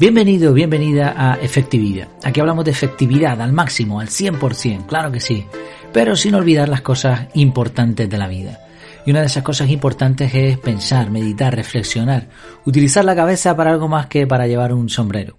[0.00, 2.08] Bienvenido, bienvenida a Efectividad.
[2.24, 5.46] Aquí hablamos de efectividad al máximo, al 100%, claro que sí,
[5.92, 8.58] pero sin olvidar las cosas importantes de la vida.
[9.06, 12.28] Y una de esas cosas importantes es pensar, meditar, reflexionar,
[12.64, 15.36] utilizar la cabeza para algo más que para llevar un sombrero.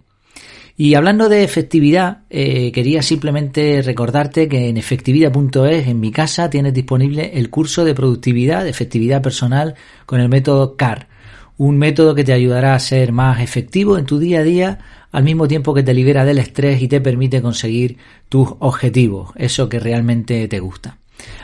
[0.77, 6.73] Y hablando de efectividad, eh, quería simplemente recordarte que en efectividad.es, en mi casa, tienes
[6.73, 11.09] disponible el curso de productividad, de efectividad personal con el método CAR
[11.57, 14.79] un método que te ayudará a ser más efectivo en tu día a día
[15.11, 17.97] al mismo tiempo que te libera del estrés y te permite conseguir
[18.27, 20.97] tus objetivos, eso que realmente te gusta.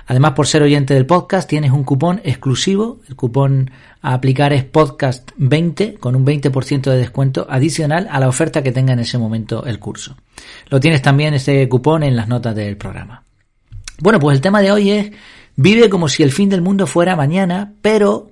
[0.07, 2.99] Además, por ser oyente del podcast, tienes un cupón exclusivo.
[3.07, 8.61] El cupón a aplicar es podcast20 con un 20% de descuento adicional a la oferta
[8.61, 10.17] que tenga en ese momento el curso.
[10.69, 13.23] Lo tienes también este cupón en las notas del programa.
[13.99, 15.11] Bueno, pues el tema de hoy es
[15.55, 18.30] vive como si el fin del mundo fuera mañana, pero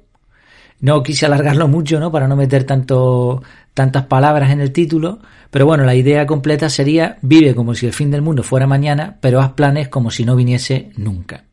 [0.81, 2.11] no quise alargarlo mucho, ¿no?
[2.11, 3.41] Para no meter tanto,
[3.73, 5.19] tantas palabras en el título,
[5.51, 9.17] pero bueno, la idea completa sería vive como si el fin del mundo fuera mañana,
[9.19, 11.43] pero haz planes como si no viniese nunca.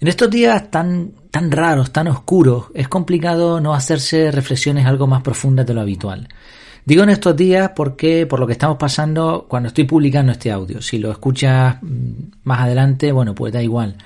[0.00, 5.22] En estos días tan, tan raros, tan oscuros, es complicado no hacerse reflexiones algo más
[5.22, 6.28] profundas de lo habitual.
[6.84, 10.82] Digo en estos días porque por lo que estamos pasando cuando estoy publicando este audio.
[10.82, 13.96] Si lo escuchas mm, más adelante, bueno, pues da igual.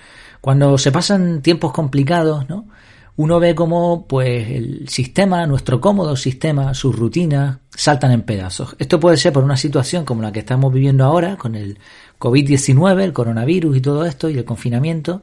[0.41, 2.67] Cuando se pasan tiempos complicados, ¿no?
[3.19, 8.77] Uno ve cómo pues el sistema, nuestro cómodo sistema, sus rutinas saltan en pedazos.
[8.79, 11.81] Esto puede ser por una situación como la que estamos viviendo ahora con el
[12.21, 15.23] COVID-19, el coronavirus y todo esto y el confinamiento,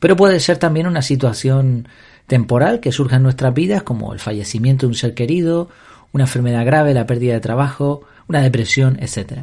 [0.00, 1.88] pero puede ser también una situación
[2.26, 5.68] temporal que surja en nuestras vidas como el fallecimiento de un ser querido,
[6.12, 9.40] una enfermedad grave, la pérdida de trabajo, una depresión, etc.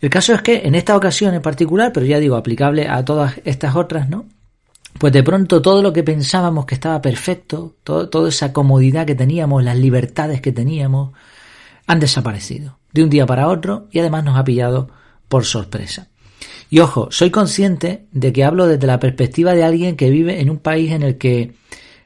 [0.00, 3.40] El caso es que en esta ocasión en particular, pero ya digo, aplicable a todas
[3.44, 4.26] estas otras, ¿no?
[4.98, 9.62] Pues de pronto todo lo que pensábamos que estaba perfecto, toda esa comodidad que teníamos,
[9.62, 11.12] las libertades que teníamos,
[11.86, 14.88] han desaparecido de un día para otro y además nos ha pillado
[15.28, 16.08] por sorpresa.
[16.70, 20.50] Y ojo, soy consciente de que hablo desde la perspectiva de alguien que vive en
[20.50, 21.54] un país en el que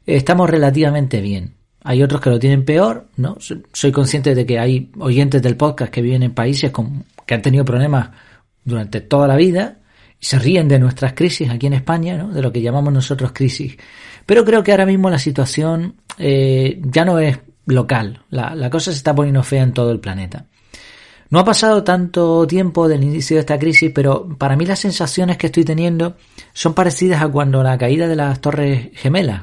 [0.06, 1.54] estamos relativamente bien.
[1.82, 3.38] Hay otros que lo tienen peor, ¿no?
[3.72, 7.42] Soy consciente de que hay oyentes del podcast que viven en países con, que han
[7.42, 8.10] tenido problemas
[8.64, 9.79] durante toda la vida
[10.20, 12.28] se ríen de nuestras crisis aquí en España, ¿no?
[12.28, 13.76] de lo que llamamos nosotros crisis.
[14.26, 18.92] Pero creo que ahora mismo la situación eh, ya no es local, la, la cosa
[18.92, 20.46] se está poniendo fea en todo el planeta.
[21.30, 25.36] No ha pasado tanto tiempo del inicio de esta crisis, pero para mí las sensaciones
[25.36, 26.16] que estoy teniendo
[26.52, 29.42] son parecidas a cuando la caída de las Torres Gemelas,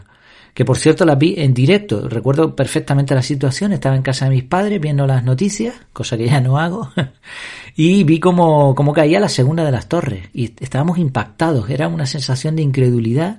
[0.57, 2.09] que por cierto las vi en directo.
[2.09, 6.25] Recuerdo perfectamente la situación, estaba en casa de mis padres viendo las noticias, cosa que
[6.25, 6.90] ya no hago,
[7.75, 12.07] y vi cómo, cómo caía la segunda de las torres y estábamos impactados, era una
[12.07, 13.38] sensación de incredulidad,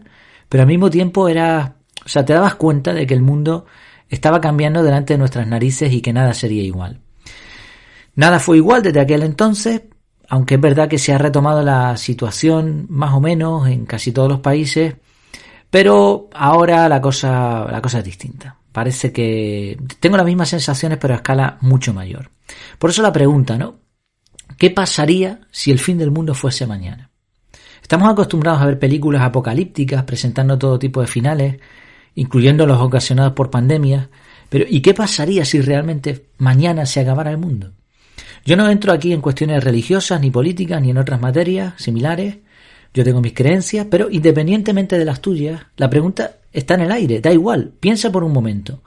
[0.49, 1.75] pero al mismo tiempo era,
[2.07, 3.67] o sea, te dabas cuenta de que el mundo
[4.09, 7.01] estaba cambiando delante de nuestras narices y que nada sería igual.
[8.15, 9.83] Nada fue igual desde aquel entonces,
[10.28, 14.28] aunque es verdad que se ha retomado la situación más o menos en casi todos
[14.28, 14.95] los países,
[15.71, 18.56] pero ahora la cosa, la cosa es distinta.
[18.73, 22.31] Parece que tengo las mismas sensaciones, pero a escala mucho mayor.
[22.79, 23.77] Por eso la pregunta, ¿no?
[24.57, 27.11] ¿Qué pasaría si el fin del mundo fuese mañana?
[27.83, 31.57] Estamos acostumbrados a ver películas apocalípticas presentando todo tipo de finales,
[32.15, 34.09] incluyendo los ocasionados por pandemias,
[34.49, 37.73] pero ¿y qué pasaría si realmente mañana se acabara el mundo?
[38.45, 42.39] Yo no entro aquí en cuestiones religiosas, ni políticas, ni en otras materias similares,
[42.94, 47.21] yo tengo mis creencias, pero independientemente de las tuyas, la pregunta está en el aire,
[47.21, 48.82] da igual, piensa por un momento.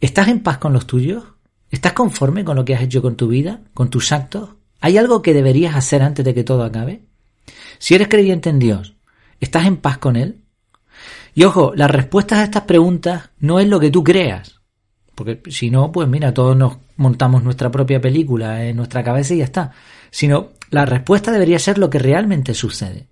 [0.00, 1.24] ¿Estás en paz con los tuyos?
[1.70, 4.50] ¿Estás conforme con lo que has hecho con tu vida, con tus actos?
[4.80, 7.02] ¿Hay algo que deberías hacer antes de que todo acabe?
[7.78, 8.94] Si eres creyente en Dios,
[9.40, 10.42] ¿estás en paz con Él?
[11.34, 14.60] Y ojo, las respuestas a estas preguntas no es lo que tú creas.
[15.14, 19.38] Porque si no, pues mira, todos nos montamos nuestra propia película en nuestra cabeza y
[19.38, 19.72] ya está.
[20.10, 23.08] Sino la respuesta debería ser lo que realmente sucede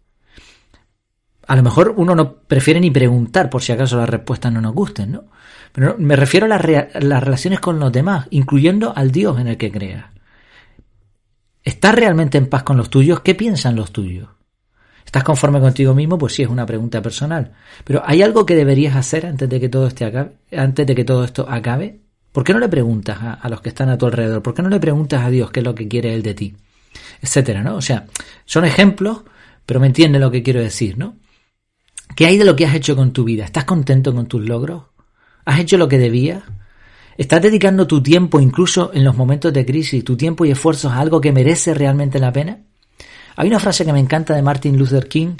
[1.47, 4.75] a lo mejor uno no prefiere ni preguntar por si acaso las respuestas no nos
[4.75, 5.25] gusten, ¿no?
[5.73, 6.63] Pero me refiero a las,
[7.03, 10.05] las relaciones con los demás, incluyendo al Dios en el que creas.
[11.65, 13.21] ¿Estás realmente en paz con los tuyos?
[13.21, 14.29] ¿Qué piensan los tuyos?
[15.05, 16.19] ¿Estás conforme contigo mismo?
[16.19, 17.53] Pues sí, es una pregunta personal.
[17.85, 21.05] Pero ¿hay algo que deberías hacer antes de que todo este acabe, antes de que
[21.05, 22.01] todo esto acabe?
[22.33, 24.43] ¿Por qué no le preguntas a, a, los que están a tu alrededor?
[24.43, 26.57] ¿Por qué no le preguntas a Dios qué es lo que quiere Él de ti?
[27.21, 27.77] Etcétera, ¿no?
[27.77, 28.07] O sea,
[28.45, 29.23] son ejemplos,
[29.67, 31.17] pero me entiende lo que quiero decir, ¿no?
[32.17, 33.45] ¿Qué hay de lo que has hecho con tu vida?
[33.45, 34.85] ¿Estás contento con tus logros?
[35.45, 36.43] ¿Has hecho lo que debías?
[37.17, 40.99] ¿Estás dedicando tu tiempo, incluso en los momentos de crisis, tu tiempo y esfuerzos a
[40.99, 42.61] algo que merece realmente la pena?
[43.37, 45.37] Hay una frase que me encanta de Martin Luther King.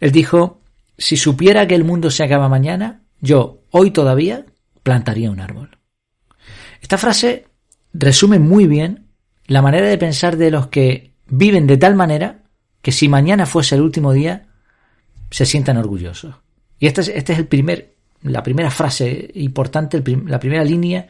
[0.00, 0.60] Él dijo,
[0.96, 4.46] si supiera que el mundo se acaba mañana, yo, hoy todavía,
[4.82, 5.78] plantaría un árbol.
[6.80, 7.46] Esta frase
[7.92, 9.06] resume muy bien
[9.46, 12.42] la manera de pensar de los que viven de tal manera
[12.82, 14.49] que si mañana fuese el último día,
[15.30, 16.34] se sientan orgullosos.
[16.78, 21.06] Y esta es, este es el primer, la primera frase importante, la primera línea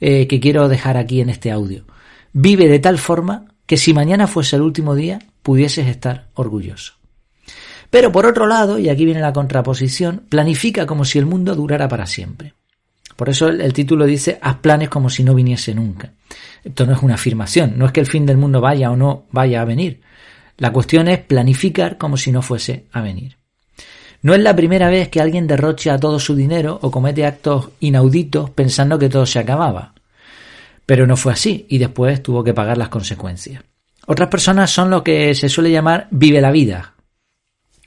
[0.00, 1.84] eh, que quiero dejar aquí en este audio.
[2.32, 6.94] Vive de tal forma que si mañana fuese el último día, pudieses estar orgulloso.
[7.90, 11.88] Pero por otro lado, y aquí viene la contraposición, planifica como si el mundo durara
[11.88, 12.54] para siempre.
[13.16, 16.12] Por eso el, título dice, haz planes como si no viniese nunca.
[16.62, 19.24] Esto no es una afirmación, no es que el fin del mundo vaya o no
[19.30, 20.02] vaya a venir.
[20.58, 23.36] La cuestión es planificar como si no fuese a venir.
[24.26, 28.50] No es la primera vez que alguien derrocha todo su dinero o comete actos inauditos
[28.50, 29.94] pensando que todo se acababa.
[30.84, 33.62] Pero no fue así y después tuvo que pagar las consecuencias.
[34.04, 36.94] Otras personas son lo que se suele llamar vive la vida.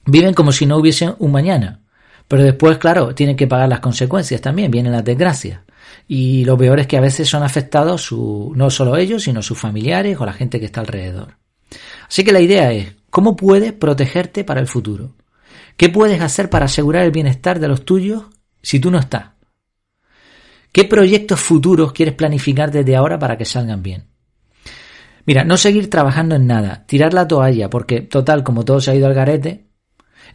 [0.05, 1.81] Viven como si no hubiese un mañana.
[2.29, 5.59] Pero después, claro, tienen que pagar las consecuencias también, vienen las desgracias.
[6.07, 9.59] Y lo peor es que a veces son afectados su, no solo ellos, sino sus
[9.59, 11.35] familiares o la gente que está alrededor.
[12.07, 15.18] Así que la idea es, ¿cómo puedes protegerte para el futuro?
[15.77, 18.25] ¿Qué puedes hacer para asegurar el bienestar de los tuyos
[18.61, 19.31] si tú no estás?
[20.71, 24.09] ¿Qué proyectos futuros quieres planificar desde ahora para que salgan bien?
[25.25, 28.95] Mira, no seguir trabajando en nada, tirar la toalla, porque total, como todo se ha
[28.95, 29.67] ido al garete,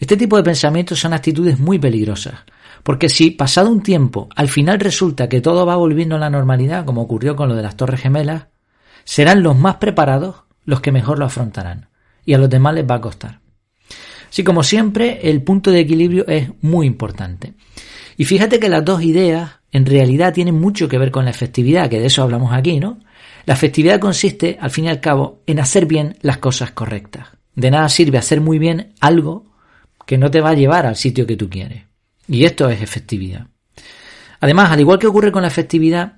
[0.00, 2.40] este tipo de pensamientos son actitudes muy peligrosas,
[2.82, 6.84] porque si pasado un tiempo al final resulta que todo va volviendo a la normalidad,
[6.84, 8.46] como ocurrió con lo de las Torres Gemelas,
[9.04, 11.88] serán los más preparados los que mejor lo afrontarán,
[12.24, 13.43] y a los demás les va a costar.
[14.34, 17.54] Así como siempre, el punto de equilibrio es muy importante.
[18.16, 21.88] Y fíjate que las dos ideas en realidad tienen mucho que ver con la efectividad,
[21.88, 22.98] que de eso hablamos aquí, ¿no?
[23.46, 27.28] La efectividad consiste, al fin y al cabo, en hacer bien las cosas correctas.
[27.54, 29.52] De nada sirve hacer muy bien algo
[30.04, 31.84] que no te va a llevar al sitio que tú quieres.
[32.26, 33.46] Y esto es efectividad.
[34.40, 36.16] Además, al igual que ocurre con la efectividad,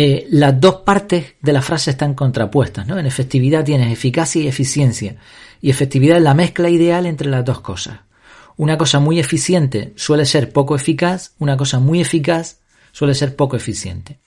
[0.00, 2.86] eh, las dos partes de la frase están contrapuestas.
[2.86, 3.00] ¿no?
[3.00, 5.16] En efectividad tienes eficacia y eficiencia.
[5.60, 7.98] Y efectividad es la mezcla ideal entre las dos cosas.
[8.56, 12.60] Una cosa muy eficiente suele ser poco eficaz, una cosa muy eficaz
[12.92, 14.20] suele ser poco eficiente.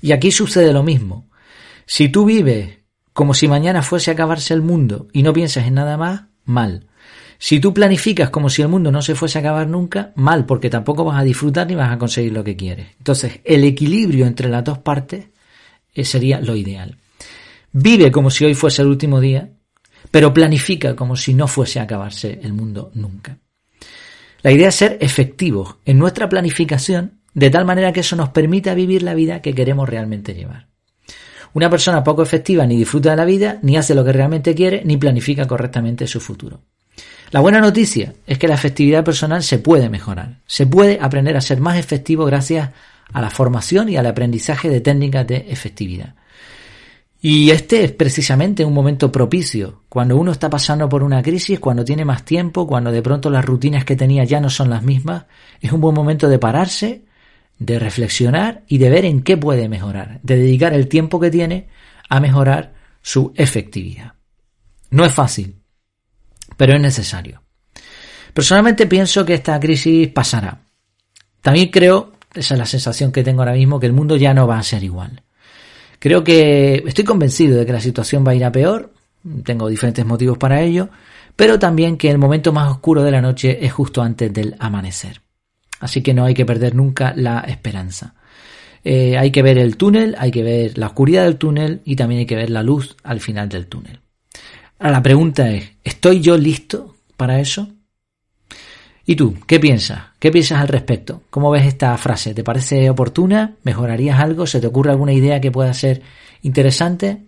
[0.00, 1.28] Y aquí sucede lo mismo.
[1.84, 2.78] Si tú vives
[3.12, 6.86] como si mañana fuese a acabarse el mundo y no piensas en nada más, mal.
[7.38, 10.68] Si tú planificas como si el mundo no se fuese a acabar nunca, mal, porque
[10.68, 12.88] tampoco vas a disfrutar ni vas a conseguir lo que quieres.
[12.98, 15.26] Entonces, el equilibrio entre las dos partes
[15.94, 16.96] eh, sería lo ideal.
[17.72, 19.50] Vive como si hoy fuese el último día,
[20.10, 23.38] pero planifica como si no fuese a acabarse el mundo nunca.
[24.42, 28.74] La idea es ser efectivos en nuestra planificación de tal manera que eso nos permita
[28.74, 30.66] vivir la vida que queremos realmente llevar.
[31.54, 34.82] Una persona poco efectiva ni disfruta de la vida, ni hace lo que realmente quiere,
[34.84, 36.62] ni planifica correctamente su futuro.
[37.30, 40.38] La buena noticia es que la efectividad personal se puede mejorar.
[40.46, 42.70] Se puede aprender a ser más efectivo gracias
[43.12, 46.14] a la formación y al aprendizaje de técnicas de efectividad.
[47.20, 51.84] Y este es precisamente un momento propicio, cuando uno está pasando por una crisis, cuando
[51.84, 55.24] tiene más tiempo, cuando de pronto las rutinas que tenía ya no son las mismas,
[55.60, 57.04] es un buen momento de pararse,
[57.58, 61.68] de reflexionar y de ver en qué puede mejorar, de dedicar el tiempo que tiene
[62.08, 64.12] a mejorar su efectividad.
[64.90, 65.57] No es fácil,
[66.58, 67.40] pero es necesario.
[68.34, 70.60] Personalmente pienso que esta crisis pasará.
[71.40, 74.46] También creo, esa es la sensación que tengo ahora mismo, que el mundo ya no
[74.46, 75.22] va a ser igual.
[76.00, 78.92] Creo que estoy convencido de que la situación va a ir a peor,
[79.44, 80.90] tengo diferentes motivos para ello,
[81.36, 85.22] pero también que el momento más oscuro de la noche es justo antes del amanecer.
[85.78, 88.14] Así que no hay que perder nunca la esperanza.
[88.82, 92.20] Eh, hay que ver el túnel, hay que ver la oscuridad del túnel y también
[92.20, 94.00] hay que ver la luz al final del túnel.
[94.78, 97.68] Ahora la pregunta es, ¿estoy yo listo para eso?
[99.04, 100.02] ¿Y tú, qué piensas?
[100.18, 101.22] ¿Qué piensas al respecto?
[101.30, 102.34] ¿Cómo ves esta frase?
[102.34, 103.54] ¿Te parece oportuna?
[103.64, 104.46] ¿Mejorarías algo?
[104.46, 106.02] ¿Se te ocurre alguna idea que pueda ser
[106.42, 107.24] interesante?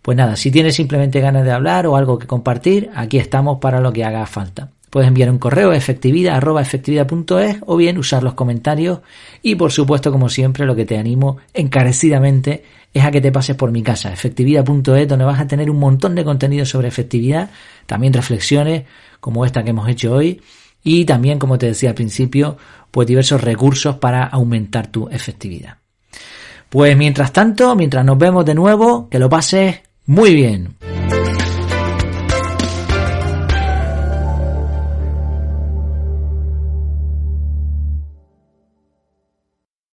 [0.00, 3.80] Pues nada, si tienes simplemente ganas de hablar o algo que compartir, aquí estamos para
[3.80, 4.70] lo que haga falta.
[4.94, 6.40] Puedes enviar un correo a efectividad,
[7.66, 9.00] o bien usar los comentarios
[9.42, 13.56] y por supuesto como siempre lo que te animo encarecidamente es a que te pases
[13.56, 17.50] por mi casa, efectividad.es, donde vas a tener un montón de contenido sobre efectividad,
[17.86, 18.84] también reflexiones
[19.18, 20.40] como esta que hemos hecho hoy
[20.84, 22.56] y también, como te decía al principio,
[22.92, 25.78] pues diversos recursos para aumentar tu efectividad.
[26.68, 30.76] Pues mientras tanto, mientras nos vemos de nuevo, que lo pases muy bien.